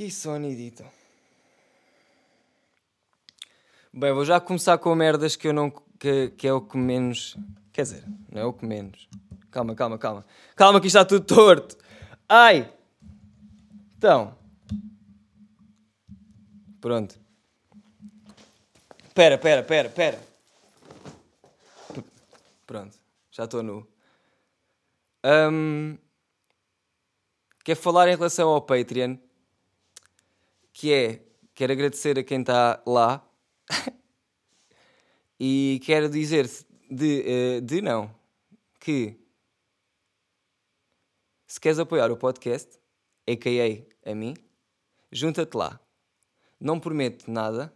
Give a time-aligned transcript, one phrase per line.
[0.00, 0.82] Que sonidito.
[3.92, 5.70] Bem, vou já começar com merdas que eu não.
[5.98, 7.36] que, que é o que menos.
[7.70, 9.06] Quer dizer, não é o que menos.
[9.50, 10.26] Calma, calma, calma.
[10.56, 11.76] Calma que isto está tudo torto.
[12.26, 12.72] Ai!
[13.98, 14.34] Então.
[16.80, 17.20] Pronto.
[19.14, 20.18] Pera, pera, pera, pera.
[22.66, 22.96] Pronto,
[23.30, 23.86] já estou nu.
[25.22, 25.98] Um,
[27.62, 29.18] quer falar em relação ao Patreon,
[30.80, 31.22] que é,
[31.54, 33.22] quero agradecer a quem está lá
[35.38, 36.48] e quero dizer
[36.90, 38.10] de, uh, de não,
[38.80, 39.14] que
[41.46, 42.78] se queres apoiar o podcast,
[43.28, 44.10] a.k.a.
[44.10, 44.34] a mim,
[45.12, 45.78] junta-te lá.
[46.58, 47.70] Não prometo nada,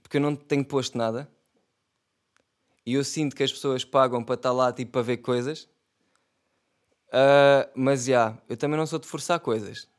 [0.00, 1.28] porque eu não tenho posto nada,
[2.86, 5.64] e eu sinto que as pessoas pagam para estar lá tipo para ver coisas.
[7.08, 9.92] Uh, mas já, yeah, eu também não sou de forçar coisas.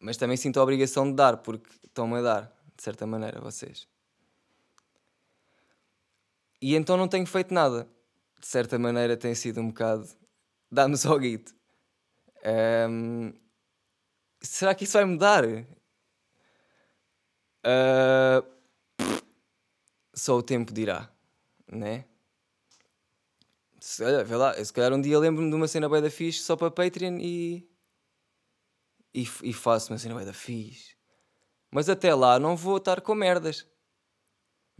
[0.00, 2.42] Mas também sinto a obrigação de dar, porque estão-me a dar,
[2.76, 3.88] de certa maneira, vocês.
[6.60, 7.88] E então não tenho feito nada.
[8.40, 10.08] De certa maneira tem sido um bocado.
[10.70, 11.54] Dá-me só guito.
[12.88, 13.32] Um,
[14.40, 15.44] será que isso vai mudar?
[17.64, 18.44] Uh,
[20.14, 21.10] só o tempo dirá
[21.70, 22.04] né?
[23.80, 26.40] Se, olha, vê lá, se calhar um dia lembro-me de uma cena bem da fixe
[26.40, 27.68] só para Patreon e,
[29.14, 30.96] e, e faço uma cena bem da fixe.
[31.70, 33.66] Mas até lá não vou estar com merdas.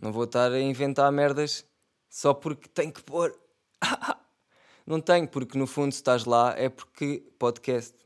[0.00, 1.66] Não vou estar a inventar merdas
[2.08, 3.38] só porque tenho que pôr.
[4.86, 7.96] não tenho, porque no fundo se estás lá é porque podcast.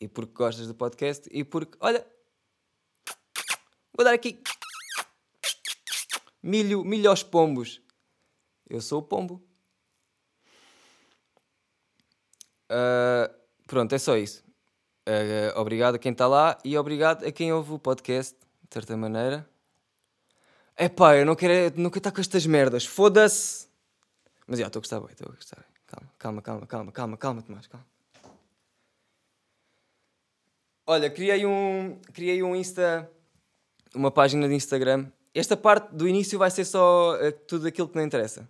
[0.00, 2.06] E porque gostas do podcast e porque, olha,
[3.92, 4.40] vou dar aqui
[6.42, 7.80] milho, milho aos pombos.
[8.68, 9.42] Eu sou o pombo.
[12.70, 13.34] Uh,
[13.66, 14.47] pronto, é só isso.
[15.08, 18.94] Uh, obrigado a quem está lá e obrigado a quem ouve o podcast, de certa
[18.94, 19.48] maneira.
[20.76, 23.68] É pá, eu não quero, não quero estar com estas merdas, foda-se!
[24.46, 25.64] Mas já, estou a gostar bem, estou a gostar.
[25.86, 27.86] Calma, calma, calma, calma, calma, calma, Tomás, calma.
[30.86, 33.10] Olha, criei um, criei um Insta,
[33.94, 35.10] uma página de Instagram.
[35.34, 38.46] Esta parte do início vai ser só uh, tudo aquilo que não interessa.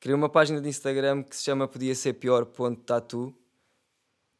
[0.00, 3.32] Criei uma página de Instagram que se chama Podia Ser Pior.tatu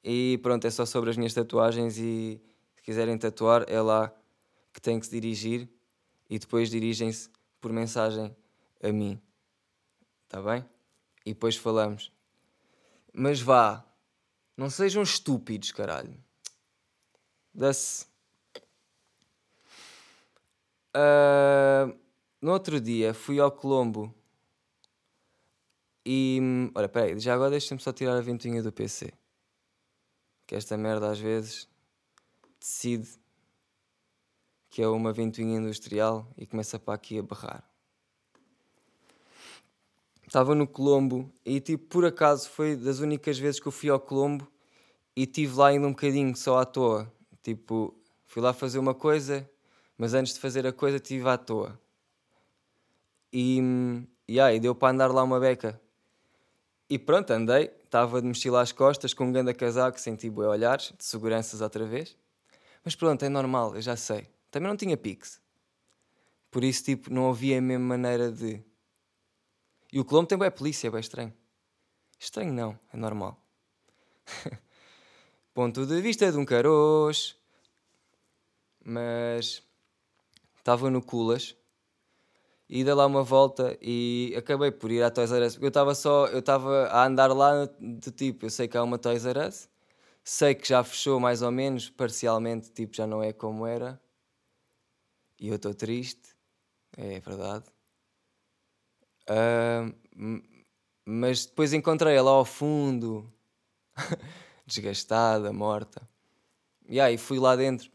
[0.04, 2.40] e pronto, é só sobre as minhas tatuagens e
[2.74, 4.12] se quiserem tatuar é lá
[4.72, 5.68] que têm que se dirigir
[6.28, 7.30] e depois dirigem-se
[7.60, 8.34] por mensagem
[8.82, 9.20] a mim.
[10.24, 10.64] Está bem?
[11.24, 12.10] E depois falamos.
[13.12, 13.84] Mas vá,
[14.56, 16.18] não sejam estúpidos, caralho.
[17.54, 18.06] Dá-se.
[20.94, 21.96] Uh,
[22.40, 24.14] no outro dia fui ao Colombo
[26.04, 26.40] e.
[26.74, 29.12] Olha, peraí, já agora deixa-me só tirar a ventoinha do PC.
[30.52, 31.66] Que esta merda às vezes
[32.60, 33.08] decide
[34.68, 37.64] que é uma ventoinha industrial e começa para aqui a berrar.
[40.26, 43.98] Estava no Colombo e, tipo, por acaso foi das únicas vezes que eu fui ao
[43.98, 44.46] Colombo
[45.16, 47.10] e estive lá ainda um bocadinho só à toa.
[47.42, 49.50] Tipo, fui lá fazer uma coisa,
[49.96, 51.80] mas antes de fazer a coisa estive à toa.
[53.32, 53.58] E,
[54.28, 55.80] e aí, deu para andar lá uma beca.
[56.90, 60.94] E pronto, andei, estava de mochila às costas, com um grande casaco, senti bué olhares,
[60.96, 62.16] de seguranças outra vez.
[62.82, 64.30] Mas pronto, é normal, eu já sei.
[64.50, 65.38] Também não tinha Pix.
[66.50, 68.62] Por isso, tipo, não havia a mesma maneira de...
[69.92, 71.34] E o Colombo tem bué polícia, é bem estranho.
[72.18, 73.38] Estranho não, é normal.
[75.52, 77.38] Ponto de vista de um caroço.
[78.82, 79.62] Mas...
[80.56, 81.54] Estava no Culas
[82.74, 85.58] e dei lá uma volta e acabei por ir à Toys R Us.
[85.60, 88.98] Eu estava só, eu estava a andar lá de tipo, eu sei que há uma
[88.98, 89.68] Toys R Us,
[90.24, 94.00] sei que já fechou mais ou menos, parcialmente, tipo, já não é como era.
[95.38, 96.30] E eu estou triste,
[96.96, 97.66] é verdade.
[99.28, 100.42] Uh,
[101.04, 103.30] mas depois encontrei ela ao fundo,
[104.64, 106.08] desgastada, morta.
[106.88, 107.90] E aí fui lá dentro.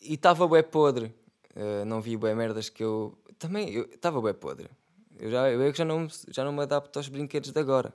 [0.00, 1.21] E estava bem podre
[1.54, 3.18] Uh, não vi bem merdas que eu.
[3.38, 4.70] Também estava bem podre.
[5.18, 7.94] Eu, já, eu já não, já não me adapto aos brinquedos de agora.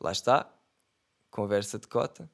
[0.00, 0.48] Lá está,
[1.30, 2.30] conversa de cota.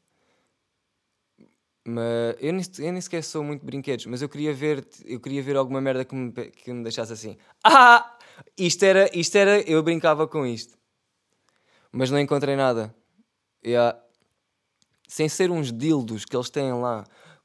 [1.84, 5.42] Mas eu nem, eu nem sequer sou muito brinquedos, mas eu queria ver, eu queria
[5.42, 7.36] ver alguma merda que me, que me deixasse assim.
[7.64, 8.18] Ah!
[8.56, 10.78] Isto era, isto era, eu brincava com isto.
[11.90, 12.94] Mas não encontrei nada.
[13.64, 14.00] Yeah.
[15.06, 17.04] Sem ser uns dildos que eles têm lá.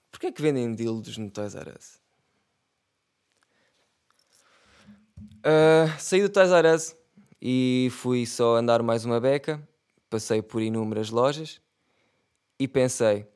[0.09, 1.99] Porquê é que vendem dildos no Toys R Us?
[5.39, 6.31] Uh, saí do
[6.73, 6.95] Us
[7.41, 9.61] e fui só andar mais uma beca.
[10.09, 11.61] Passei por inúmeras lojas
[12.59, 13.27] e pensei: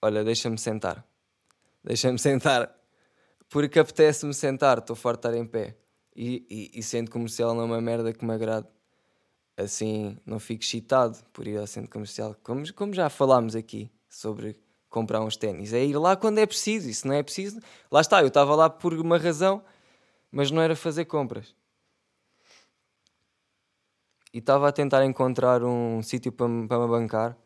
[0.00, 1.06] olha, deixa-me sentar.
[1.84, 2.74] Deixa-me sentar.
[3.48, 5.76] Porque apetece-me sentar, estou farto de estar em pé.
[6.16, 8.66] E, e, e centro comercial não é uma merda que me agrade.
[9.56, 12.34] Assim, não fico excitado por ir ao centro comercial.
[12.42, 14.58] Como, como já falámos aqui sobre
[14.88, 15.72] comprar uns ténis.
[15.72, 16.88] É ir lá quando é preciso.
[16.88, 17.58] E se não é preciso,
[17.90, 18.20] lá está.
[18.20, 19.62] Eu estava lá por uma razão,
[20.32, 21.54] mas não era fazer compras.
[24.32, 27.36] E estava a tentar encontrar um sítio para, me bancar.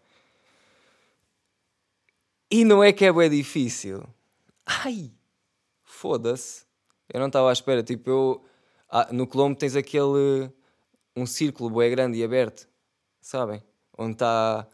[2.49, 4.06] E não é que é bem difícil.
[4.65, 5.12] Ai!
[5.83, 6.65] Foda-se.
[7.12, 7.83] Eu não estava à espera.
[7.83, 8.44] Tipo, eu.
[8.89, 10.49] Ah, no Colombo tens aquele.
[11.17, 12.69] Um círculo bem grande e aberto.
[13.21, 13.61] Sabem?
[13.99, 14.69] Onde está.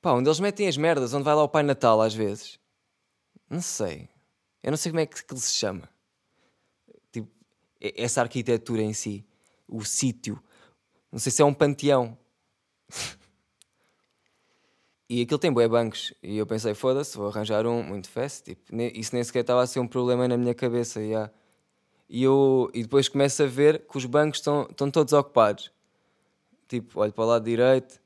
[0.00, 1.14] Pá, onde eles metem as merdas.
[1.14, 2.58] Onde vai lá o Pai Natal às vezes.
[3.48, 4.08] Não sei.
[4.60, 5.91] Eu não sei como é que, que se chama.
[7.82, 9.24] Tipo, essa arquitetura em si.
[9.66, 10.42] O sítio.
[11.10, 12.16] Não sei se é um panteão.
[15.08, 16.14] E aquilo tem bué bancos.
[16.22, 18.44] E eu pensei, foda-se, vou arranjar um muito fast.
[18.44, 21.00] Tipo, isso nem sequer estava a ser um problema na minha cabeça.
[21.00, 21.30] Yeah.
[22.08, 25.70] E, eu, e depois começo a ver que os bancos estão, estão todos ocupados.
[26.66, 28.00] Tipo, olho para o lado direito,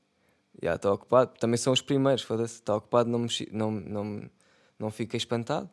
[0.60, 1.38] já está ocupado.
[1.38, 2.54] Também são os primeiros, foda-se.
[2.54, 4.30] Está ocupado, não, não, não,
[4.78, 5.70] não fica espantado.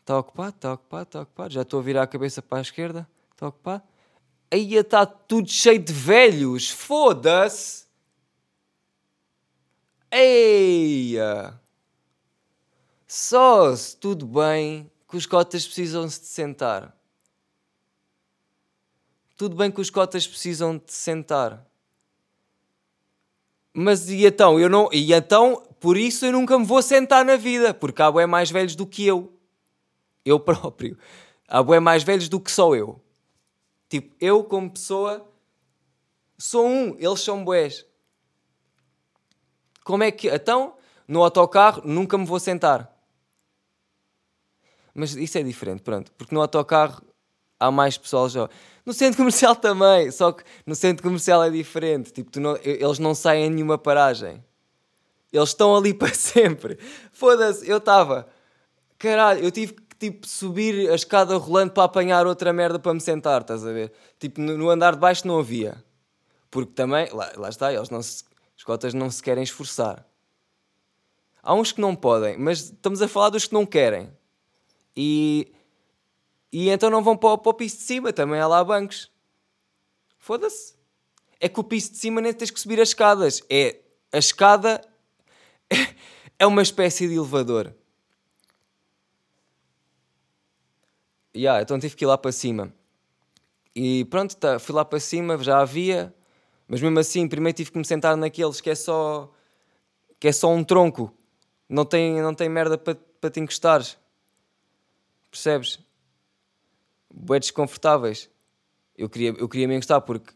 [0.00, 1.54] Está ocupado, está ocupado, está ocupado.
[1.54, 3.82] Já estou a virar a cabeça para a esquerda, está ocupado.
[4.50, 7.84] Aí está tudo cheio de velhos, foda-se.
[10.10, 11.60] Eia!
[13.06, 16.96] Só se tudo bem que os cotas precisam se de sentar.
[19.36, 21.64] Tudo bem que os cotas precisam de sentar.
[23.74, 24.58] Mas e então?
[24.58, 28.10] Eu não, e então, por isso eu nunca me vou sentar na vida, porque há
[28.10, 29.32] bué mais velhos do que eu.
[30.24, 30.96] Eu próprio.
[31.46, 33.00] Há bué mais velhos do que só eu.
[33.88, 35.26] Tipo, eu como pessoa
[36.38, 37.86] sou um, eles são bués.
[39.84, 40.28] Como é que.
[40.28, 42.92] Então, no autocarro nunca me vou sentar.
[44.92, 46.10] Mas isso é diferente, pronto.
[46.12, 47.02] Porque no autocarro
[47.60, 48.48] há mais pessoal já.
[48.84, 52.12] No centro comercial também, só que no centro comercial é diferente.
[52.12, 54.42] Tipo, não, eles não saem em nenhuma paragem.
[55.32, 56.78] Eles estão ali para sempre.
[57.12, 58.26] Foda-se, eu estava.
[58.98, 63.42] Caralho, eu tive tipo, subir a escada rolando para apanhar outra merda para me sentar,
[63.42, 63.92] estás a ver?
[64.18, 65.82] Tipo, no, andar de baixo não havia.
[66.50, 68.24] Porque também, lá, lá está, eles não se
[68.66, 70.04] cotas não se querem esforçar.
[71.42, 74.10] Há uns que não podem, mas estamos a falar dos que não querem.
[74.96, 75.52] E,
[76.52, 79.10] e então não vão para o, para o piso de cima, também há lá bancos.
[80.18, 80.74] Foda-se.
[81.38, 83.42] É que o piso de cima nem tens que subir as escadas.
[83.48, 83.78] É,
[84.12, 84.80] a escada
[86.36, 87.72] é uma espécie de elevador.
[91.36, 92.72] Yeah, então tive que ir lá para cima.
[93.74, 96.14] E pronto, tá, fui lá para cima, já havia.
[96.66, 99.30] Mas mesmo assim, primeiro tive que me sentar naqueles que é só
[100.18, 101.12] que é só um tronco.
[101.68, 103.98] Não tem, não tem merda para pa te encostares.
[105.30, 105.78] Percebes?
[107.12, 108.30] Bué desconfortáveis.
[108.96, 110.32] Eu queria, eu queria me encostar porque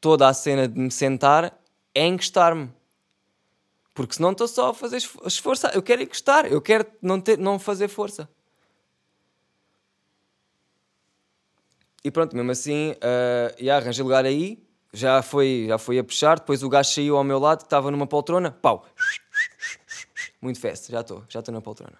[0.00, 1.60] toda a cena de me sentar
[1.92, 2.70] é encostar-me.
[3.92, 5.66] Porque senão estou só a fazer esforço.
[5.68, 8.28] Eu quero encostar, eu quero não, ter, não fazer força.
[12.04, 14.62] E pronto, mesmo assim, uh, e arranjei lugar aí
[14.92, 18.06] já foi, já foi a puxar, depois o gajo saiu ao meu lado, estava numa
[18.06, 18.86] poltrona, pau,
[20.40, 21.98] muito festa, já estou, já estou na poltrona.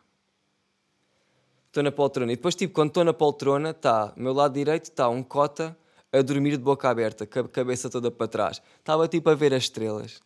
[1.68, 2.30] Estou na poltrona.
[2.30, 5.74] E depois, tipo, quando estou na poltrona, está, meu lado direito, está um cota
[6.12, 8.60] a dormir de boca aberta, com a cabeça toda para trás.
[8.78, 10.20] Estava, tipo, a ver as estrelas.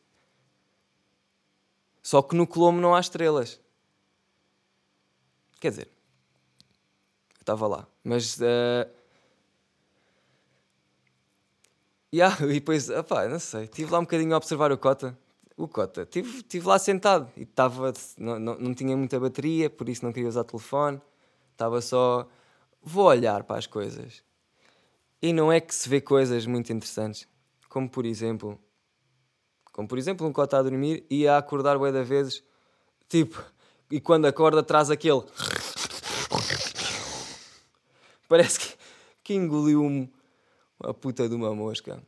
[2.02, 3.60] Só que no Colombo não há estrelas.
[5.60, 5.88] Quer dizer,
[7.38, 7.86] estava lá.
[8.02, 8.90] Mas uh,
[12.16, 15.18] Yeah, e depois, opá, não sei, estive lá um bocadinho a observar o Cota.
[15.54, 19.86] O Cota, estive, estive lá sentado e estava, não, não, não tinha muita bateria, por
[19.86, 20.98] isso não queria usar telefone.
[21.52, 22.26] Estava só,
[22.82, 24.22] vou olhar para as coisas.
[25.20, 27.28] E não é que se vê coisas muito interessantes,
[27.68, 28.58] como por exemplo,
[29.70, 32.42] como por exemplo um Cota a dormir e a acordar bué da vezes,
[33.10, 33.44] tipo,
[33.90, 35.22] e quando acorda traz aquele...
[38.26, 38.74] Parece que,
[39.22, 40.08] que engoliu um,
[40.80, 42.02] uma puta de uma mosca.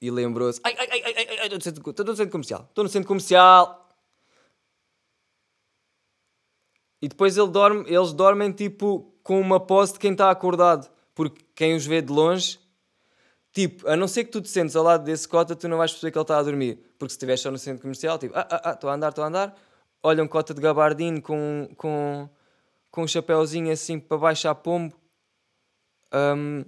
[0.00, 3.08] E lembrou-se: ai, ai, ai, ai, ai, ai, estou no centro comercial, estou no centro
[3.08, 3.88] comercial.
[7.00, 11.44] E depois ele dorme, eles dormem tipo com uma pose de quem está acordado, porque
[11.54, 12.58] quem os vê de longe,
[13.52, 15.90] tipo, a não ser que tu te sentes ao lado desse cota, tu não vais
[15.90, 18.46] perceber que ele está a dormir, porque se estiveres só no centro comercial, tipo, ah,
[18.50, 19.56] ah, ah, estou a andar, estou a andar,
[20.02, 22.28] olha um cota de gabardine com, com,
[22.90, 24.94] com um chapéuzinho assim para baixo a pombo,
[26.12, 26.64] um,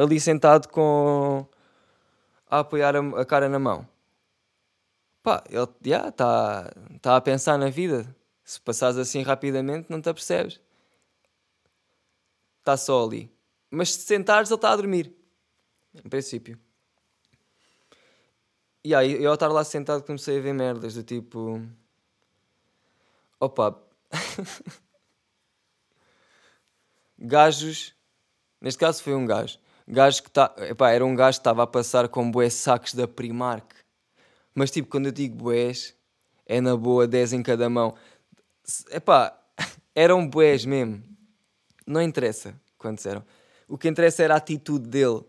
[0.00, 1.46] ali sentado com
[2.48, 3.86] a apoiar a, a cara na mão.
[5.22, 6.12] Pá, ele está yeah,
[7.00, 8.16] tá, a pensar na vida.
[8.42, 10.60] Se passares assim rapidamente, não te apercebes.
[12.58, 13.30] Está só ali.
[13.70, 15.14] Mas se sentares, ele está a dormir.
[15.94, 16.58] Em princípio.
[18.82, 21.60] E aí, eu ao estar lá sentado comecei a ver merdas do tipo.
[23.38, 23.78] Opa.
[27.18, 27.94] gajos.
[28.60, 29.58] Neste caso foi um gajo.
[29.90, 33.08] Gajo que tá, epá, era um gajo que estava a passar com bué sacos da
[33.08, 33.74] Primark.
[34.54, 35.96] Mas tipo, quando eu digo bués,
[36.46, 37.96] é na boa 10 em cada mão.
[38.92, 39.36] Epá,
[39.92, 41.02] eram bués mesmo.
[41.84, 43.24] Não interessa quantos eram.
[43.66, 45.24] O que interessa era a atitude dele.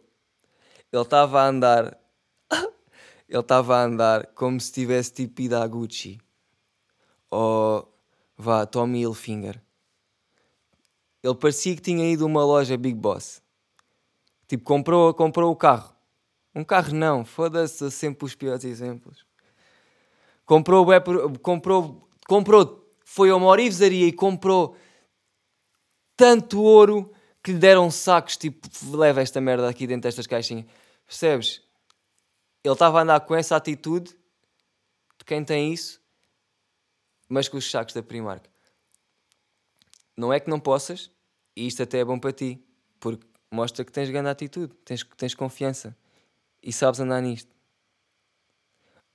[0.92, 1.98] Ele estava a andar.
[3.28, 6.20] ele estava a andar como se tivesse tipo ido à Gucci.
[7.32, 7.92] Ou
[8.38, 9.60] vá, Tommy Hilfiger.
[11.24, 13.42] Ele parecia que tinha ido a uma loja Big Boss.
[14.52, 15.96] Tipo, comprou, comprou o carro.
[16.54, 19.26] Um carro não, foda-se sempre os piores exemplos.
[20.46, 20.86] Comprou,
[21.42, 24.76] comprou, comprou, foi a uma orivesaria e comprou
[26.18, 30.66] tanto ouro que lhe deram sacos, tipo, leva esta merda aqui dentro destas caixinhas.
[31.06, 31.62] Percebes?
[32.62, 34.10] Ele estava a andar com essa atitude
[35.18, 36.02] de quem tem isso,
[37.30, 38.50] mas com os sacos da Primark.
[40.18, 41.10] Não é que não possas,
[41.56, 42.62] e isto até é bom para ti,
[43.00, 45.96] porque mostra que tens grande atitude, tens, tens confiança
[46.64, 47.54] e sabes andar nisto.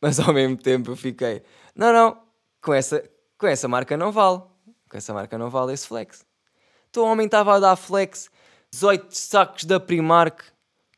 [0.00, 1.42] Mas ao mesmo tempo eu fiquei,
[1.74, 2.22] não, não,
[2.60, 3.02] com essa,
[3.38, 4.42] com essa marca não vale.
[4.88, 6.24] Com essa marca não vale esse flex.
[6.90, 8.30] Então o homem estava a dar flex,
[8.70, 10.42] 18 sacos da Primark,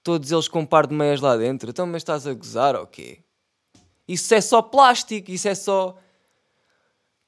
[0.03, 1.71] todos eles com um par de meias lá dentro.
[1.71, 3.21] Então, mas estás a gozar ou quê?
[4.07, 5.97] Isso é só plástico, isso é só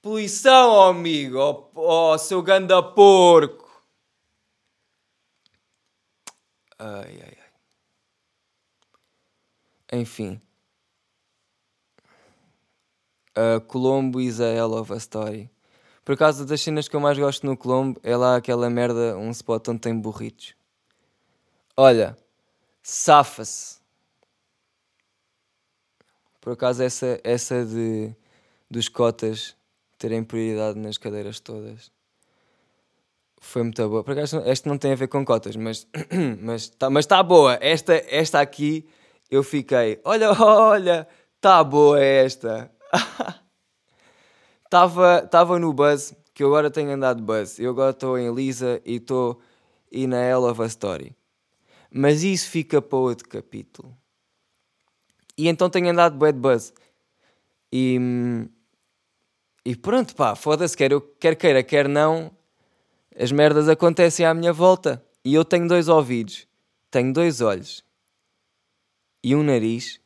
[0.00, 3.59] poluição, oh amigo, oh, oh seu ganda porco.
[6.82, 7.36] Ai, ai,
[9.92, 10.00] ai.
[10.00, 10.40] Enfim.
[13.36, 15.50] Uh, Colombo is a hell of a story.
[16.02, 19.30] Por acaso, das cenas que eu mais gosto no Colombo é lá aquela merda, um
[19.30, 20.54] spot onde tem burritos.
[21.76, 22.16] Olha,
[22.82, 23.78] safa-se.
[26.40, 28.14] Por acaso, essa, essa de
[28.70, 29.54] dos cotas
[29.98, 31.92] terem prioridade nas cadeiras todas
[33.40, 34.04] foi muito boa.
[34.04, 35.86] Por acaso, esta não tem a ver com cotas, mas
[36.40, 37.58] mas está mas tá boa.
[37.60, 38.86] Esta, esta aqui
[39.30, 42.70] eu fiquei, olha, olha, está boa esta.
[44.64, 47.58] Estava tava no Buzz, que eu agora tenho andado Buzz.
[47.58, 49.40] Eu agora estou em Lisa e estou
[49.90, 51.16] e na Hell of a Story.
[51.92, 53.96] Mas isso fica para outro capítulo.
[55.36, 56.72] E então tenho andado bad Buzz.
[57.72, 57.98] E,
[59.64, 62.30] e pronto, pá, foda-se, quer, eu, quer queira, quer não,
[63.16, 65.04] as merdas acontecem à minha volta.
[65.24, 66.46] E eu tenho dois ouvidos,
[66.90, 67.84] tenho dois olhos
[69.22, 70.00] e um nariz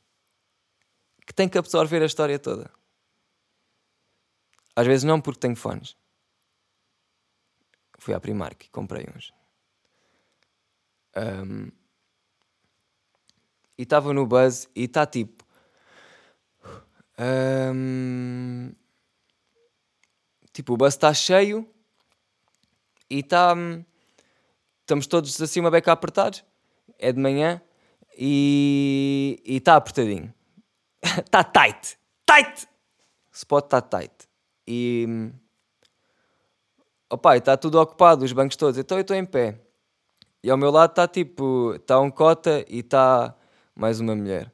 [1.26, 2.70] que tem que absorver a história toda.
[4.76, 5.96] Às vezes não porque tenho fones.
[7.98, 9.32] Fui à Primark e comprei uns.
[11.16, 11.70] Um,
[13.78, 15.44] e estava no buzz e está tipo.
[17.16, 18.74] Um,
[20.52, 21.72] tipo, o buzz está cheio
[23.10, 23.54] e está.
[24.80, 26.44] Estamos todos assim uma beca apertados.
[26.98, 27.60] É de manhã
[28.16, 30.32] e está apertadinho.
[31.02, 31.98] Está tight.
[32.26, 32.66] Tight!
[33.32, 34.14] O spot está tight.
[34.66, 35.30] E.
[37.10, 38.78] Opa, está tudo ocupado, os bancos todos.
[38.78, 39.60] Então eu estou em pé.
[40.42, 41.74] E ao meu lado está tipo.
[41.74, 43.34] Está um cota e está
[43.74, 44.52] mais uma mulher.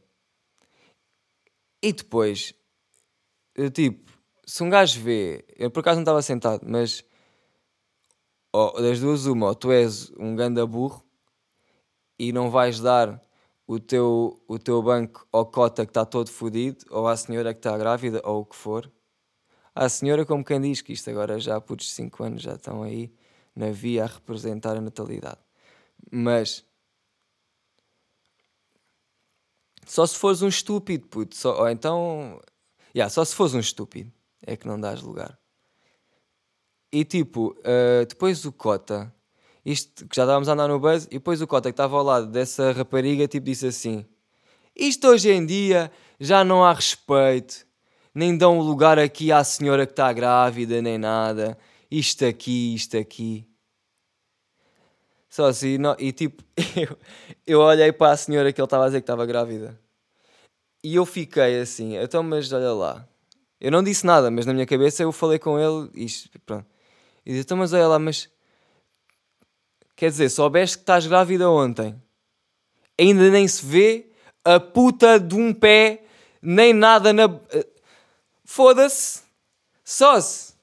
[1.82, 2.54] E depois.
[3.54, 4.10] Eu tipo.
[4.44, 5.44] Se um gajo vê.
[5.56, 7.04] Eu por acaso não estava sentado, mas
[8.52, 11.04] ou das duas, uma, ou tu és um ganda burro
[12.18, 13.22] e não vais dar
[13.66, 17.60] o teu, o teu banco ao cota que está todo fodido, ou à senhora que
[17.60, 18.90] está grávida, ou o que for.
[19.74, 23.12] À senhora, como quem diz que isto agora já por 5 anos já estão aí
[23.54, 25.38] na via a representar a natalidade.
[26.10, 26.64] Mas
[29.86, 31.36] só se fores um estúpido, puto.
[31.36, 32.40] Só, ou então,
[32.94, 34.12] yeah, só se fores um estúpido
[34.46, 35.39] é que não dás lugar.
[36.92, 39.12] E tipo, uh, depois o Cota,
[39.64, 42.02] isto que já estávamos a andar no buzz, e depois o Cota que estava ao
[42.02, 44.04] lado dessa rapariga, tipo, disse assim:
[44.74, 47.66] Isto hoje em dia já não há respeito,
[48.14, 51.56] nem dão lugar aqui à senhora que está grávida, nem nada.
[51.90, 53.46] Isto aqui, isto aqui.
[55.28, 56.42] Só assim, não, e tipo,
[56.76, 56.98] eu,
[57.46, 59.78] eu olhei para a senhora que ele estava a dizer que estava grávida.
[60.82, 63.08] E eu fiquei assim, então, mas olha lá.
[63.60, 66.06] Eu não disse nada, mas na minha cabeça eu falei com ele e
[66.44, 66.66] pronto.
[67.24, 68.28] E disse: Então, mas olha lá, mas.
[69.96, 72.00] Quer dizer, soubeste que estás grávida ontem.
[72.98, 74.10] Ainda nem se vê
[74.44, 76.04] a puta de um pé,
[76.40, 77.28] nem nada na.
[78.44, 79.22] Foda-se.
[79.84, 80.54] Só-se.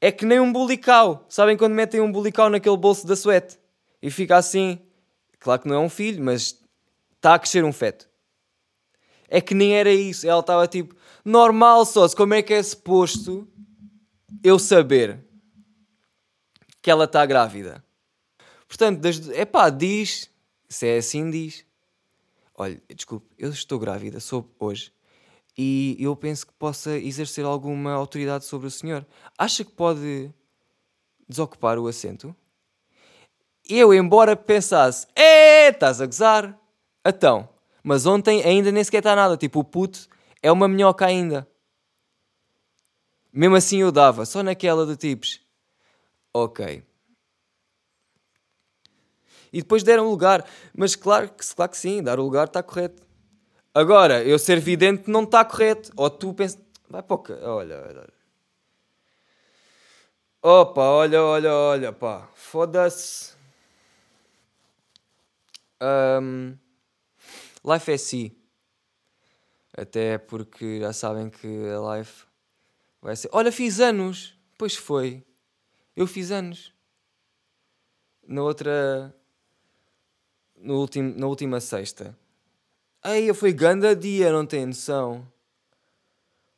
[0.00, 1.24] É que nem um bulical.
[1.28, 3.58] Sabem quando metem um bulical naquele bolso da suete?
[4.00, 4.80] E fica assim.
[5.38, 6.58] Claro que não é um filho, mas
[7.16, 8.08] está a crescer um feto.
[9.28, 10.28] É que nem era isso.
[10.28, 10.94] Ela estava tipo,
[11.24, 12.14] normal só-se.
[12.14, 13.48] Como é que é suposto
[14.42, 15.24] eu saber
[16.82, 17.82] que ela está grávida?
[18.66, 20.28] Portanto, é pá, diz.
[20.68, 21.64] Se é assim, diz.
[22.54, 24.92] Olha, desculpe, eu estou grávida, soube hoje.
[25.56, 29.06] E eu penso que possa exercer alguma autoridade sobre o senhor.
[29.36, 30.32] Acha que pode
[31.28, 32.34] desocupar o assento?
[33.68, 36.58] Eu, embora pensasse, é, estás a gozar.
[37.04, 37.48] Então,
[37.82, 39.36] mas ontem ainda nem sequer está nada.
[39.36, 40.08] Tipo, o puto
[40.42, 41.46] é uma minhoca ainda.
[43.32, 45.41] Mesmo assim eu dava, só naquela de tipos.
[46.32, 46.82] Ok.
[49.52, 50.44] E depois deram lugar.
[50.74, 53.02] Mas claro que, claro que sim, dar o lugar está correto.
[53.74, 55.90] Agora, eu ser vidente não está correto.
[55.96, 56.60] Ou tu pensas.
[56.88, 58.08] Vai o Olha, olha.
[60.42, 62.28] Opa, olha, olha, olha, pá.
[62.34, 63.32] Foda-se.
[65.80, 66.56] Um,
[67.64, 68.36] life é si.
[69.76, 72.26] Até porque já sabem que a life
[73.00, 73.28] vai ser.
[73.32, 74.36] Olha, fiz anos.
[74.58, 75.24] Pois foi.
[75.94, 76.72] Eu fiz anos.
[78.26, 79.14] Na outra.
[80.56, 82.16] No ultim, na última sexta.
[83.02, 85.26] Aí foi ganda dia, não tem noção.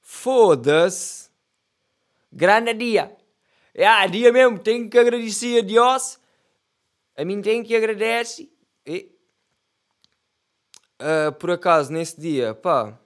[0.00, 1.30] Foda-se.
[2.30, 3.16] Grande dia.
[3.72, 6.18] É ah, dia mesmo, tenho que agradecer a Deus.
[7.16, 8.48] A mim tem que agradecer.
[8.86, 9.10] E,
[11.00, 12.98] uh, por acaso, nesse dia, pá,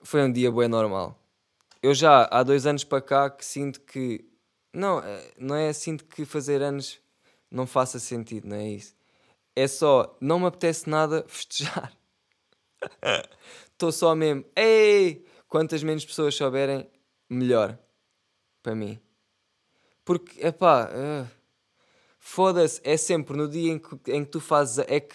[0.00, 1.18] foi um dia bem normal.
[1.86, 4.24] Eu já há dois anos para cá que sinto que.
[4.72, 6.98] Não, eh, não é sinto que fazer anos
[7.50, 8.96] não faça sentido, não é isso
[9.56, 11.96] é só, não me apetece nada festejar.
[13.72, 15.26] Estou só mesmo, ei!
[15.48, 16.88] Quantas menos pessoas souberem,
[17.30, 17.78] melhor.
[18.62, 19.00] Para mim.
[20.04, 21.30] Porque, epá, uh,
[22.18, 24.84] foda-se, é sempre no dia em que, em que tu fazes.
[24.88, 25.14] É que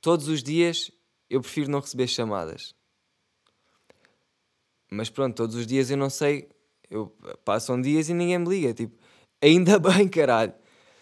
[0.00, 0.90] todos os dias
[1.28, 2.74] eu prefiro não receber chamadas.
[4.90, 6.48] Mas pronto, todos os dias eu não sei.
[6.90, 7.08] Eu,
[7.44, 8.74] passam dias e ninguém me liga.
[8.74, 8.96] Tipo,
[9.42, 10.54] ainda bem, caralho.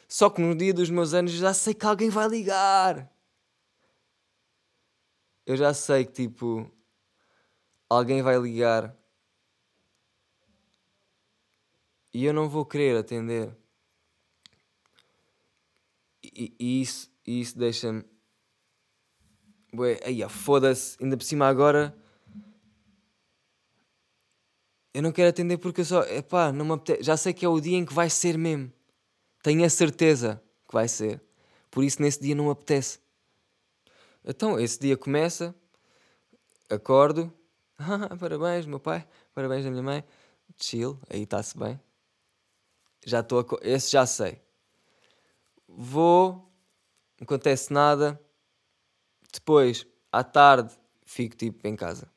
[0.09, 3.11] Só que no dia dos meus anos já sei que alguém vai ligar.
[5.47, 6.71] Eu já sei que tipo
[7.89, 8.97] alguém vai ligar
[12.15, 13.55] e eu não vou querer atender.
[16.23, 18.05] E, e isso, isso deixa-me.
[19.77, 21.95] Ué, aí, foda-se, ainda por cima agora.
[24.95, 26.03] Eu não quero atender porque eu só.
[26.05, 26.81] Epá, não me.
[27.01, 28.73] Já sei que é o dia em que vai ser mesmo.
[29.43, 31.21] Tenho a certeza que vai ser.
[31.69, 33.01] Por isso, nesse dia não apetece.
[34.25, 35.55] Então, esse dia começa,
[36.71, 37.31] acordo,
[37.77, 40.05] ah, parabéns, meu pai, parabéns da minha mãe,
[40.57, 41.79] chill, aí está-se bem.
[43.05, 43.45] Já estou, a...
[43.63, 44.41] esse já sei.
[45.69, 46.51] Vou,
[47.19, 48.19] não acontece nada.
[49.33, 50.73] Depois, à tarde,
[51.05, 52.14] fico tipo em casa.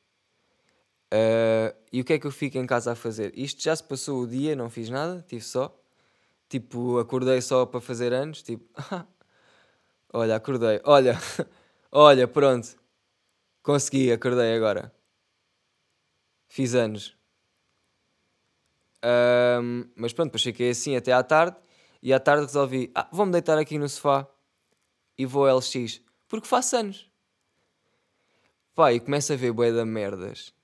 [1.12, 3.32] Uh, e o que é que eu fico em casa a fazer?
[3.36, 5.74] Isto já se passou o dia, não fiz nada, tive só.
[6.48, 8.42] Tipo, acordei só para fazer anos.
[8.42, 8.64] Tipo,
[10.12, 10.80] olha, acordei.
[10.84, 11.18] Olha,
[11.92, 12.76] olha, pronto.
[13.62, 14.92] Consegui, acordei agora.
[16.48, 17.16] Fiz anos.
[19.04, 21.56] Um, mas pronto, depois fiquei assim até à tarde.
[22.02, 24.26] E à tarde resolvi, ah, vou-me deitar aqui no sofá
[25.16, 26.00] e vou ao LX.
[26.28, 27.10] Porque faço anos.
[28.74, 30.54] Pá, e começo a ver bué da merdas.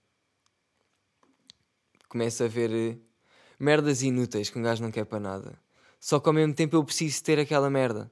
[2.14, 2.96] Começo a ver eh,
[3.58, 5.60] merdas inúteis que um gajo não quer para nada.
[5.98, 8.08] Só que ao mesmo tempo eu preciso ter aquela merda.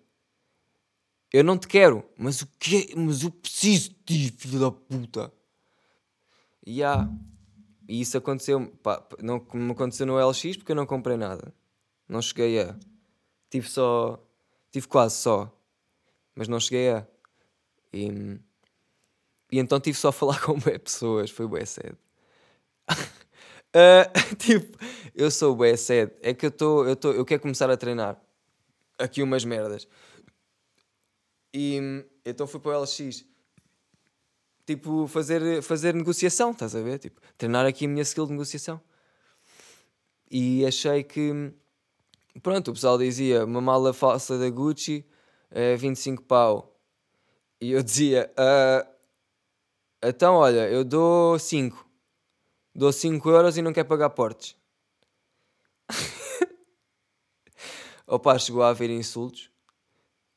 [1.32, 5.32] Eu não te quero, mas o que Mas eu preciso de ti, filho da puta.
[6.66, 7.08] E yeah.
[7.88, 8.66] E isso aconteceu.
[8.82, 11.54] Pá, não me aconteceu no LX porque eu não comprei nada.
[12.08, 12.76] Não cheguei a.
[13.50, 14.20] Tive só.
[14.72, 15.48] Tive quase só.
[16.34, 17.06] Mas não cheguei a.
[17.92, 18.08] E,
[19.52, 21.30] e então tive só a falar com pessoas.
[21.30, 21.96] Foi bué cedo.
[23.74, 24.78] Uh, tipo,
[25.14, 26.12] eu sou bué sede.
[26.20, 28.20] É que eu estou, eu, tô, eu quero começar a treinar
[28.98, 29.88] aqui umas merdas.
[31.54, 33.24] E então fui para o LX.
[34.64, 36.98] Tipo, fazer, fazer negociação, estás a ver?
[36.98, 38.80] Tipo, treinar aqui a minha skill de negociação.
[40.30, 41.52] E achei que,
[42.42, 45.04] pronto, o pessoal dizia uma mala falsa da Gucci,
[45.50, 46.80] é 25 pau.
[47.60, 48.88] E eu dizia, uh,
[50.02, 51.91] então olha, eu dou 5
[52.74, 54.56] dou 5 euros e não quer pagar portes.
[58.06, 59.50] Opa, chegou a haver insultos,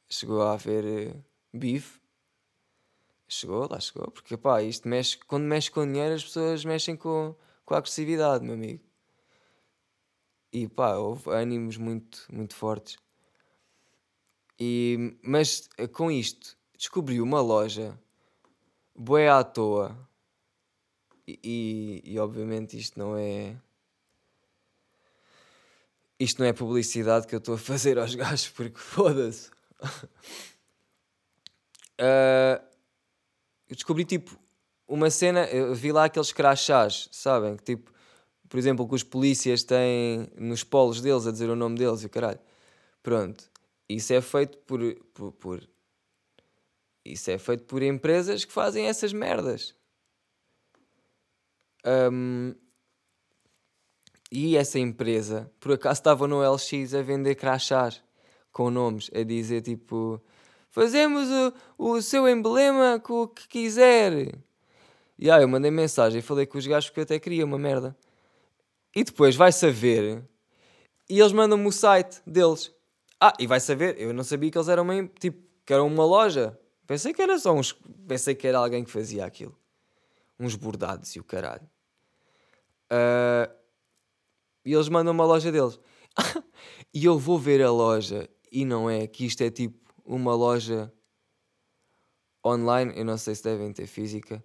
[0.09, 1.99] chegou a haver uh, bife.
[3.27, 4.11] Chegou, lá chegou.
[4.11, 8.43] Porque, pá, isto mexe, quando mexe com dinheiro, as pessoas mexem com, com a agressividade,
[8.43, 8.83] meu amigo.
[10.53, 12.97] E, pá, houve ânimos muito, muito fortes.
[14.59, 17.99] E, mas, com isto, descobri uma loja,
[18.95, 19.97] boé à toa.
[21.27, 23.55] E, e, obviamente isto não é...
[26.19, 29.49] Isto não é publicidade que eu estou a fazer aos gajos, porque foda-se.
[31.99, 32.63] uh,
[33.67, 34.39] eu descobri tipo
[34.87, 37.57] uma cena, eu vi lá aqueles crachás, sabem?
[37.57, 37.91] Que tipo,
[38.47, 42.09] por exemplo, que os polícias têm nos polos deles a dizer o nome deles e
[42.09, 42.39] caralho.
[43.01, 43.49] Pronto.
[43.89, 44.79] Isso é feito por,
[45.13, 45.69] por, por,
[47.03, 49.75] Isso é feito por empresas que fazem essas merdas.
[51.85, 52.55] Um,
[54.31, 58.03] e essa empresa, por acaso, estava no LX a vender crachás
[58.51, 60.21] com nomes, a dizer tipo
[60.75, 61.29] Fazemos
[61.77, 64.37] o, o seu emblema com o que quiser.
[65.17, 67.57] E aí eu mandei mensagem e falei com os gajos que eu até queria uma
[67.57, 67.95] merda.
[68.93, 70.21] E depois vai saber.
[71.09, 72.73] E eles mandam-me o site deles.
[73.21, 73.95] Ah, e vai saber.
[73.97, 76.59] Eu não sabia que eles eram uma, tipo, que eram uma loja.
[76.85, 77.71] Pensei que era só uns.
[78.05, 79.57] Pensei que era alguém que fazia aquilo.
[80.37, 81.65] Uns bordados e o caralho.
[82.91, 83.51] Uh,
[84.63, 85.79] e eles mandam uma loja deles.
[86.93, 90.91] e eu vou ver a loja e não é que isto é tipo uma loja
[92.45, 94.43] online, eu não sei se devem ter física,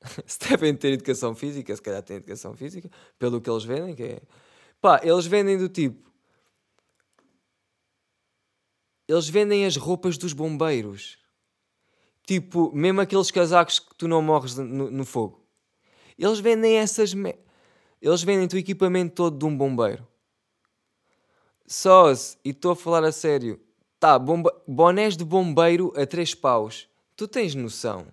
[0.26, 4.02] se devem ter educação física, se calhar têm educação física, pelo que eles vendem, que
[4.02, 4.22] é.
[4.80, 6.10] Pá, eles vendem do tipo.
[9.08, 11.18] Eles vendem as roupas dos bombeiros.
[12.26, 15.46] Tipo, mesmo aqueles casacos que tu não morres no, no fogo.
[16.18, 17.14] Eles vendem essas.
[17.14, 17.38] Me...
[18.00, 20.06] Eles vendem o equipamento todo de um bombeiro.
[21.66, 23.60] Só se, e estou a falar a sério,
[23.98, 24.54] Tá, bomba...
[24.68, 26.86] bonés de bombeiro a 3 paus.
[27.16, 28.06] Tu tens noção?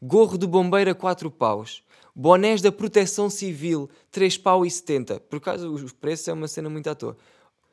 [0.00, 1.82] Gorro de bombeiro a 4 paus.
[2.14, 5.20] Bonés da proteção civil, 3 pau e 70.
[5.20, 7.16] Por causa os preços é uma cena muito à toa.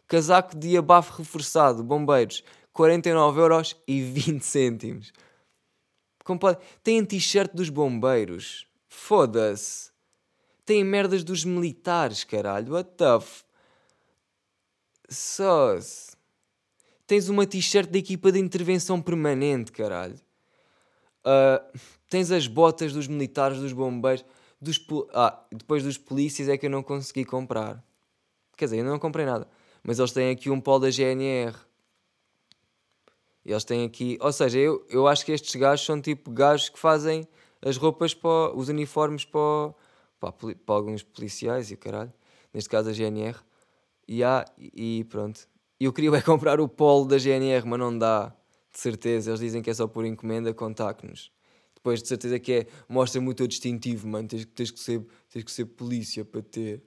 [0.08, 5.12] Casaco de abafo reforçado, bombeiros, 49 euros e 20 cêntimos.
[6.82, 8.66] Tem t-shirt dos bombeiros.
[8.88, 9.92] Foda-se.
[10.70, 12.74] Tem merdas dos militares, caralho.
[12.74, 13.44] What the f...
[15.10, 16.16] Sauce.
[17.08, 20.14] Tens uma t-shirt da equipa de intervenção permanente, caralho.
[21.26, 24.24] Uh, tens as botas dos militares, dos bombeiros,
[24.62, 24.80] dos
[25.12, 27.84] ah, depois dos polícias é que eu não consegui comprar.
[28.56, 29.48] Quer dizer, eu não comprei nada.
[29.82, 31.58] Mas eles têm aqui um polo da GNR.
[33.44, 34.20] Eles têm aqui.
[34.22, 37.28] Ou seja, eu, eu acho que estes gajos são tipo gajos que fazem
[37.60, 38.56] as roupas para.
[38.56, 39.74] os uniformes para,
[40.20, 42.14] para, para alguns policiais e o caralho.
[42.54, 43.38] Neste caso a GNR.
[44.08, 45.48] E, há, e pronto.
[45.80, 48.36] Eu queria é comprar o polo da GNR, mas não dá,
[48.72, 49.30] de certeza.
[49.30, 51.32] Eles dizem que é só por encomenda, contacte-nos.
[51.76, 54.28] Depois, de certeza que é, mostra muito o distintivo, mano.
[54.28, 56.84] Tens, tens, que ser, tens que ser polícia para ter.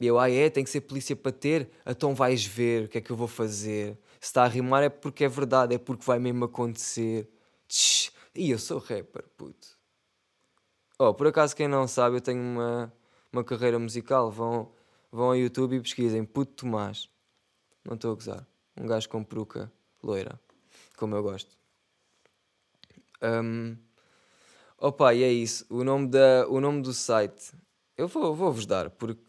[0.00, 1.70] E eu, ah é, tem que ser polícia para ter?
[1.86, 3.98] Então vais ver o que é que eu vou fazer.
[4.20, 7.28] Se está a rimar é porque é verdade, é porque vai mesmo acontecer.
[7.68, 9.76] Tch, e eu sou rapper, puto.
[10.98, 12.92] Oh, por acaso quem não sabe, eu tenho uma,
[13.30, 14.30] uma carreira musical.
[14.30, 14.72] Vão,
[15.12, 17.08] vão ao YouTube e pesquisem Puto Tomás.
[17.84, 18.46] Não estou a gozar.
[18.76, 19.70] Um gajo com peruca
[20.02, 20.40] loira,
[20.96, 21.56] como eu gosto.
[23.22, 23.76] Um,
[24.78, 25.66] opa, e é isso.
[25.68, 27.52] O nome, da, o nome do site
[27.96, 29.22] eu vou, vou dar, porque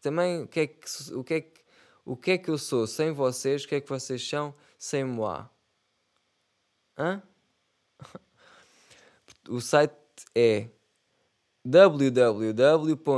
[0.00, 1.60] também o que, é que, o, que é que,
[2.04, 5.04] o que é que eu sou sem vocês, o que é que vocês são sem
[5.04, 5.50] Moá?
[6.98, 7.22] Hã?
[9.48, 9.94] O site
[10.34, 10.68] é
[11.64, 13.10] www.cajoc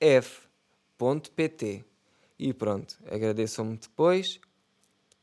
[0.00, 1.84] alf.pt.
[2.38, 4.40] E pronto, agradeçam-me depois.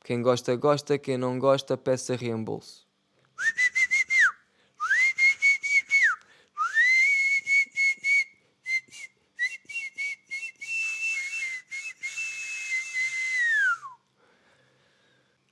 [0.04, 0.98] Quem gosta, gosta.
[0.98, 2.88] Quem não gosta, peça reembolso.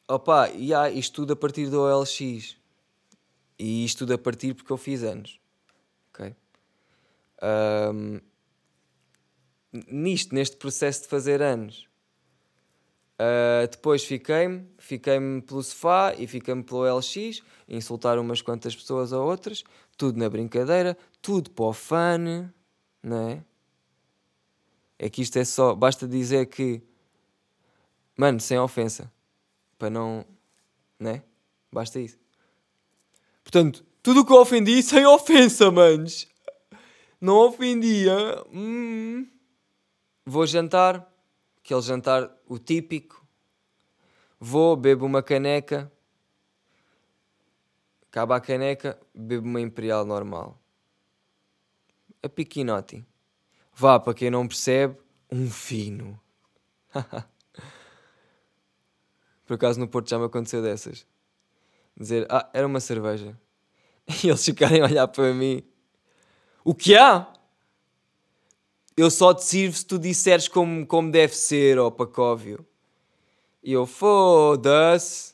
[0.09, 2.55] Opa, e há isto tudo a partir do OLX.
[3.59, 5.39] E isto tudo a partir porque eu fiz anos.
[6.09, 6.33] Ok?
[7.43, 8.21] Um,
[9.87, 11.87] nisto, neste processo de fazer anos.
[13.19, 19.27] Uh, depois fiquei-me, fiquei-me pelo sofá e fiquei-me pelo LX, insultar umas quantas pessoas ou
[19.27, 19.63] outras,
[19.97, 22.17] tudo na brincadeira, tudo para o fã,
[23.01, 23.43] não é?
[24.99, 26.81] É que isto é só, basta dizer que,
[28.15, 29.11] mano, sem ofensa,
[29.77, 30.25] para não,
[30.99, 31.23] né?
[31.71, 32.17] Basta isso.
[33.43, 36.27] Portanto, tudo o que eu ofendi sem ofensa, manos
[37.19, 38.15] não ofendia.
[38.53, 39.27] Hum.
[40.25, 41.07] Vou jantar,
[41.63, 43.25] aquele jantar, o típico.
[44.39, 45.91] Vou, bebo uma caneca,
[48.07, 50.59] acaba a caneca, bebo uma imperial normal.
[52.21, 53.03] A piquinote.
[53.73, 54.97] Vá, para quem não percebe,
[55.31, 56.19] um fino.
[59.47, 61.07] Por acaso no Porto já me aconteceu dessas.
[61.95, 63.35] Dizer, ah, era uma cerveja.
[64.23, 65.63] E eles ficarem a olhar para mim.
[66.63, 67.27] O que há?
[68.95, 72.65] Eu só te sirvo se tu disseres como, como deve ser, ó Pacóvio.
[73.61, 75.33] E eu, foda-se.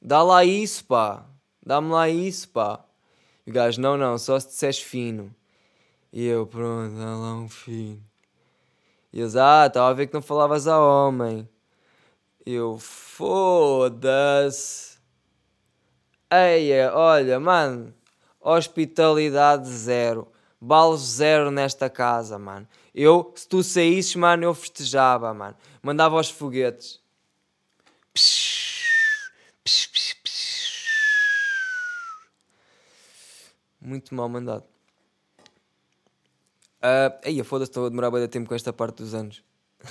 [0.00, 1.26] Dá lá isso, pá.
[1.64, 2.84] Dá-me lá isso, pá.
[3.46, 5.34] E o gajo, não, não, só se disseres fino.
[6.12, 8.02] E eu, pronto, dá lá um fino.
[9.12, 11.48] E eles, ah, estava a ver que não falavas a homem.
[12.46, 14.06] Eu, foda-se.
[16.30, 17.92] Eia, olha, mano,
[18.40, 20.30] hospitalidade zero.
[20.60, 22.68] Balos zero nesta casa, mano.
[22.94, 25.56] Eu, se tu saísses, mano, eu festejava, mano.
[25.82, 27.00] Mandava os foguetes.
[33.80, 34.64] Muito mal mandado.
[36.78, 39.42] Uh, aí, foda-se, estou a demorar bem tempo com esta parte dos anos.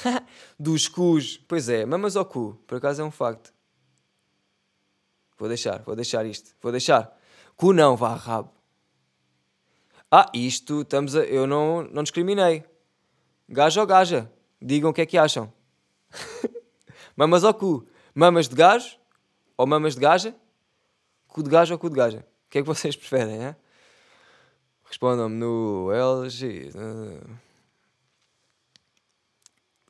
[0.60, 1.38] dos cus.
[1.48, 2.60] Pois é, mamas ao cu.
[2.68, 3.54] Por acaso é um facto.
[5.38, 6.56] Vou deixar, vou deixar isto.
[6.62, 7.18] Vou deixar.
[7.56, 8.52] Cu não, vá rabo.
[10.12, 12.64] Ah, isto, estamos a, eu não, não discriminei.
[13.50, 14.32] Gajo ou gaja?
[14.62, 15.52] Digam o que é que acham.
[17.16, 17.86] mamas ao cu.
[18.14, 18.98] Mamas de gajo
[19.58, 20.36] ou mamas de gaja?
[21.28, 22.26] Cu de gajo ou cu de gaja?
[22.48, 23.56] O que é que vocês preferem, é?
[24.86, 26.72] Respondam-me no LG.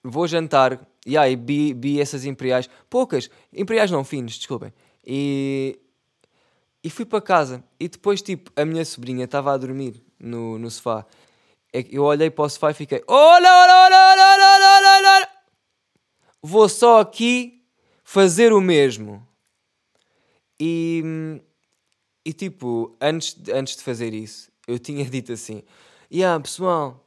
[0.07, 0.79] Vou jantar.
[1.05, 2.69] E aí, bi, bi essas imperiais.
[2.89, 3.29] Poucas.
[3.51, 4.71] Imperiais não finos, desculpem.
[5.03, 5.79] E,
[6.83, 7.63] e fui para casa.
[7.79, 11.05] E depois, tipo, a minha sobrinha estava a dormir no, no sofá.
[11.73, 15.29] É eu olhei para o sofá e fiquei: Olha, olha, olha, olha, olha, olha, olha.
[16.41, 17.63] Vou só aqui
[18.03, 19.27] fazer o mesmo.
[20.59, 21.41] E,
[22.23, 25.63] e tipo, antes, antes de fazer isso, eu tinha dito assim:
[26.11, 27.04] E yeah, pessoal,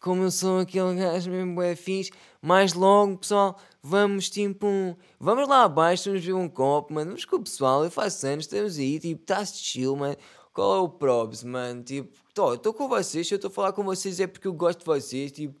[0.00, 5.48] como eu sou aquele gajo mesmo é fixe, mais logo, pessoal, vamos tipo um, vamos
[5.48, 8.78] lá abaixo, vamos ver um copo, mano, vamos com o pessoal, eu faço anos, estamos
[8.78, 10.16] aí, tipo, está-se chill, mano,
[10.52, 13.82] qual é o probs, mano, tipo, estou com vocês, se eu estou a falar com
[13.82, 15.60] vocês é porque eu gosto de vocês, tipo,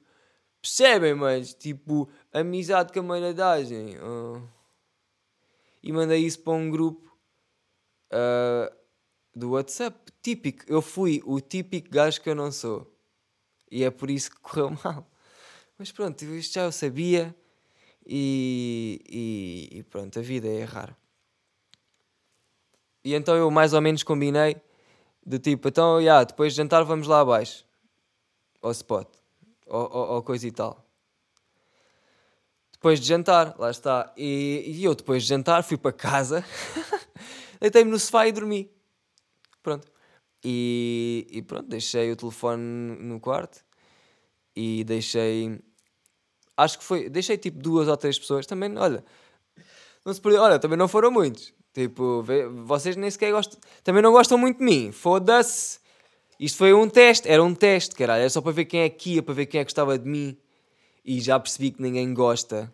[0.62, 4.42] percebem, mas, tipo, amizade maneiragem, uh.
[5.82, 7.12] e mandei isso para um grupo
[8.12, 8.72] uh,
[9.34, 12.97] do WhatsApp, típico, eu fui o típico gajo que eu não sou,
[13.70, 15.06] e é por isso que correu mal.
[15.78, 17.34] Mas pronto, isto já eu sabia
[18.06, 20.96] e, e, e pronto, a vida é errar.
[23.04, 24.56] E então eu mais ou menos combinei
[25.24, 27.64] do tipo, então, yeah, depois de jantar vamos lá abaixo,
[28.62, 29.06] ao spot,
[29.66, 30.84] ou, ou, ou coisa e tal.
[32.72, 34.12] Depois de jantar, lá está.
[34.16, 36.44] E, e eu depois de jantar fui para casa,
[37.60, 38.70] deitei-me no sofá e dormi.
[39.62, 39.86] Pronto.
[40.44, 42.62] E, e pronto, deixei o telefone
[43.00, 43.64] no quarto
[44.54, 45.60] e deixei.
[46.56, 47.08] Acho que foi.
[47.08, 48.46] Deixei tipo duas ou três pessoas.
[48.46, 49.04] Também, olha.
[50.04, 50.42] Não se perdeu.
[50.42, 51.52] Olha, também não foram muitos.
[51.72, 52.24] Tipo,
[52.64, 53.60] vocês nem sequer gostam.
[53.84, 54.90] Também não gostam muito de mim.
[54.92, 55.78] Foda-se.
[56.40, 57.28] Isto foi um teste.
[57.28, 58.20] Era um teste, caralho.
[58.20, 60.08] Era só para ver quem é que ia, para ver quem é que gostava de
[60.08, 60.36] mim.
[61.04, 62.72] E já percebi que ninguém gosta.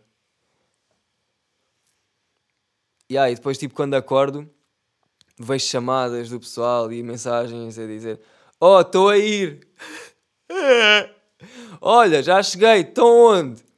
[3.08, 4.50] E aí, depois, tipo, quando acordo
[5.38, 8.20] vejo chamadas do pessoal e mensagens a dizer:
[8.60, 9.66] Oh, estou a ir.
[11.80, 13.62] Olha, já cheguei, estão onde?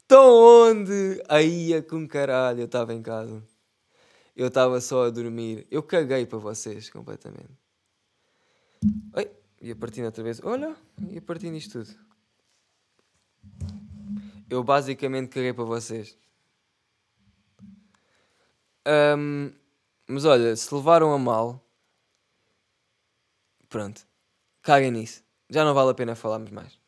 [0.00, 1.22] Estão onde?
[1.28, 3.42] Aí é com caralho, eu estava em casa.
[4.34, 5.66] Eu estava só a dormir.
[5.70, 7.52] Eu caguei para vocês completamente.
[9.14, 10.40] Oi, ia partindo outra vez.
[10.42, 10.74] Olha,
[11.10, 11.98] ia partindo isto tudo.
[14.48, 16.16] Eu basicamente caguei para vocês.
[18.88, 19.52] Um,
[20.06, 21.62] mas olha, se levaram a mal,
[23.68, 24.06] pronto,
[24.62, 25.22] caguem nisso.
[25.50, 26.78] Já não vale a pena falarmos mais.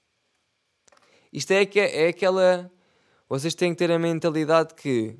[1.30, 2.72] Isto é, é aquela.
[3.28, 5.16] Vocês têm que ter a mentalidade que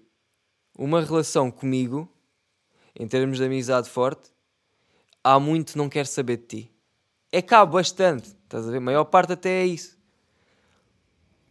[0.76, 2.10] uma relação comigo,
[2.98, 4.30] em termos de amizade forte,
[5.22, 6.74] há muito não quer saber de ti.
[7.30, 8.78] É cá bastante, estás a ver?
[8.78, 9.98] A maior parte até é isso.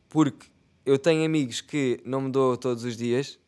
[0.09, 0.47] Porque
[0.85, 3.39] eu tenho amigos que não me dou todos os dias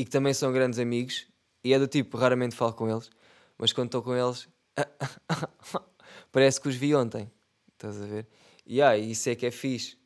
[0.00, 1.26] e que também são grandes amigos,
[1.62, 3.10] e é do tipo, raramente falo com eles,
[3.58, 4.48] mas quando estou com eles,
[6.32, 7.30] parece que os vi ontem.
[7.74, 8.26] Estás a ver?
[8.64, 9.98] E ah, isso é que é fixe.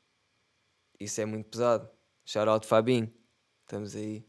[0.98, 1.88] Isso é muito pesado.
[2.24, 3.08] Shout out Fabinho.
[3.62, 4.26] Estamos aí.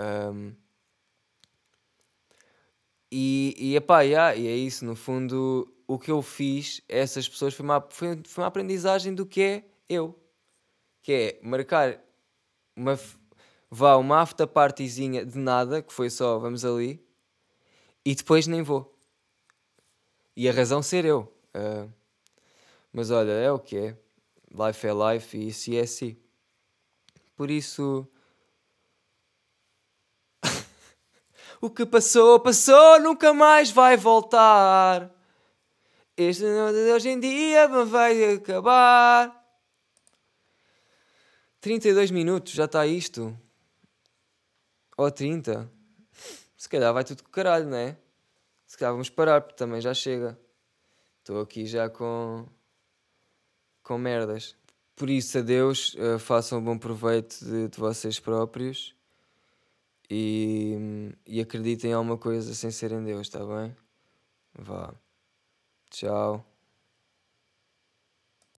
[0.00, 0.52] Um...
[3.12, 7.54] E, e, epá, yeah, e é isso, no fundo, o que eu fiz, essas pessoas,
[7.54, 10.20] foi uma, foi, foi uma aprendizagem do que é eu.
[11.00, 12.00] Que é marcar
[12.74, 12.98] uma,
[13.70, 17.04] vá, uma after partyzinha de nada, que foi só, vamos ali,
[18.04, 18.96] e depois nem vou.
[20.36, 21.32] E a razão ser eu.
[21.54, 21.90] Uh,
[22.92, 23.96] mas olha, é o que é.
[24.50, 26.16] Life é life e se é assim.
[27.34, 28.06] Por isso.
[31.60, 35.10] o que passou, passou, nunca mais vai voltar.
[36.16, 39.44] Este hoje em dia vai acabar.
[41.60, 43.36] 32 minutos, já está isto.
[44.96, 45.70] Ou 30.
[46.56, 47.96] Se calhar vai tudo com caralho, não é?
[48.66, 50.38] Se calhar vamos parar, porque também já chega.
[51.18, 52.46] Estou aqui já com.
[53.82, 54.56] com merdas.
[54.94, 55.94] Por isso, adeus.
[55.94, 58.94] Uh, façam um bom proveito de, de vocês próprios.
[60.08, 63.76] E, e acreditem em alguma coisa sem serem Deus, está bem?
[64.54, 64.94] Vá.
[65.90, 66.55] Tchau.